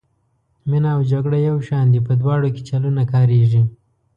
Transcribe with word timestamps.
مینه 0.69 0.89
او 0.95 1.01
جګړه 1.11 1.37
یو 1.49 1.57
شان 1.67 1.85
دي 1.93 1.99
په 2.07 2.13
دواړو 2.21 2.49
کې 2.55 2.61
چلونه 2.69 3.01
کاریږي. 3.13 3.63